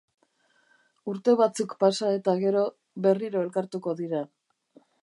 Urte 1.13 1.35
batzuk 1.43 1.75
pasa 1.85 2.11
eta 2.21 2.35
gero, 2.47 2.65
berriro 3.09 3.47
elkartuko 3.47 3.97
dira. 4.03 4.27